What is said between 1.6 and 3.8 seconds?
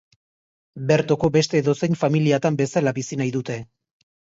edozein familiatan bezala bizi nahi dute.